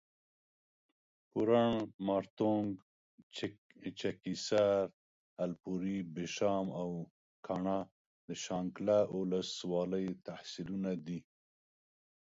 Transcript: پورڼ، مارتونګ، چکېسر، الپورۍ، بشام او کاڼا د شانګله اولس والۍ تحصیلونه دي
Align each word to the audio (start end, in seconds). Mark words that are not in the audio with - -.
پورڼ، 1.29 1.71
مارتونګ، 2.05 2.69
چکېسر، 3.99 4.85
الپورۍ، 5.43 5.97
بشام 6.13 6.65
او 6.79 6.89
کاڼا 7.45 7.79
د 8.27 8.29
شانګله 8.43 8.97
اولس 9.13 9.49
والۍ 9.71 10.05
تحصیلونه 10.27 10.91
دي 11.05 11.19